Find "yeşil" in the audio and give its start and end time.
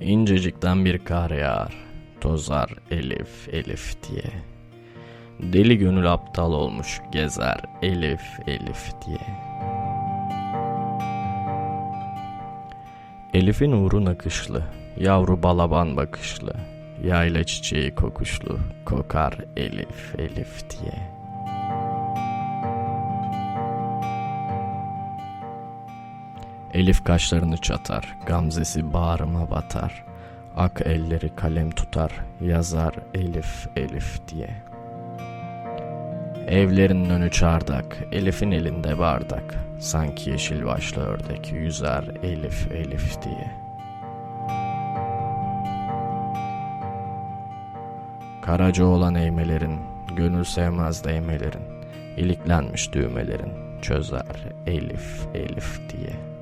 40.30-40.64